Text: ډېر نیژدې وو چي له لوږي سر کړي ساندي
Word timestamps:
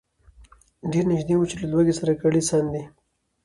ډېر 0.91 1.05
نیژدې 1.11 1.35
وو 1.35 1.49
چي 1.49 1.55
له 1.61 1.67
لوږي 1.71 1.93
سر 1.99 2.09
کړي 2.21 2.41
ساندي 2.49 2.83